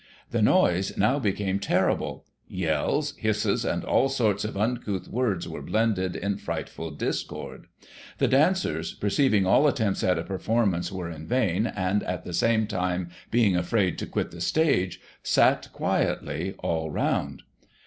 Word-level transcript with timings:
The 0.31 0.41
noise, 0.41 0.97
now, 0.97 1.19
became 1.19 1.59
terrible; 1.59 2.25
yells, 2.47 3.15
hisses, 3.17 3.63
and 3.63 3.83
all 3.83 4.09
sorts 4.09 4.43
of 4.43 4.57
uncouth 4.57 5.05
sounds 5.13 5.47
were 5.47 5.61
blended 5.61 6.15
in 6.15 6.39
frightful 6.39 6.89
discord. 6.89 7.67
The 8.17 8.27
dancers, 8.27 8.95
perceiving 8.95 9.45
all 9.45 9.67
attempts 9.67 10.03
at 10.03 10.17
a 10.17 10.23
performance 10.23 10.91
were 10.91 11.11
in 11.11 11.27
vain, 11.27 11.67
and, 11.67 12.01
at 12.01 12.23
the 12.23 12.33
same 12.33 12.65
time, 12.65 13.11
being 13.29 13.55
afraid 13.55 13.99
to 13.99 14.07
quit 14.07 14.31
the 14.31 14.41
stage, 14.41 14.99
sat 15.21 15.71
quietly, 15.71 16.55
all 16.57 16.89
round. 16.89 17.43